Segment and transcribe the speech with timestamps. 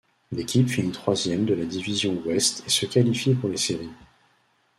[0.31, 3.91] L'équipe finit troisième de la Division Ouest et se qualifie pour les séries.